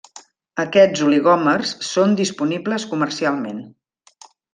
[0.61, 3.61] Aquests oligòmers són disponibles comercialment.